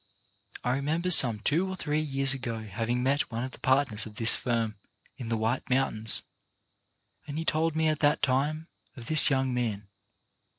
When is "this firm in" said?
4.15-5.29